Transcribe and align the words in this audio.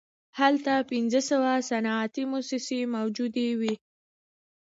هلته 0.39 0.73
پنځه 0.91 1.19
سوه 1.29 1.51
صنعتي 1.69 2.23
موسسې 2.31 2.79
موجودې 2.95 3.49
وې 3.59 3.75